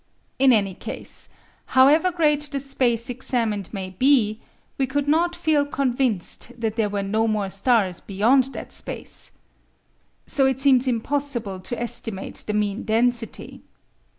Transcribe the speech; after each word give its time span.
In 0.39 0.51
any 0.51 0.73
case, 0.73 1.29
however 1.77 2.09
great 2.11 2.49
the 2.49 2.59
space 2.59 3.07
examined 3.07 3.71
may 3.71 3.91
be, 3.91 4.41
we 4.79 4.87
could 4.87 5.07
not 5.07 5.35
feel 5.35 5.63
convinced 5.63 6.59
that 6.59 6.75
there 6.75 6.89
were 6.89 7.03
no 7.03 7.27
more 7.27 7.51
stars 7.51 7.99
beyond 8.01 8.45
that 8.45 8.73
space. 8.73 9.33
So 10.25 10.47
it 10.47 10.59
seems 10.59 10.87
impossible 10.87 11.59
to 11.59 11.79
estimate 11.79 12.45
the 12.47 12.53
mean 12.53 12.81
density. 12.81 13.61